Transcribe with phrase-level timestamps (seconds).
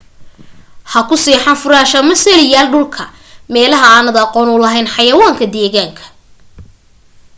[0.91, 3.03] ha ku seexan furaash ama salli yaal dhulka
[3.53, 6.03] meelaha aanad aqoon u lahayn xayawaanka deegaanka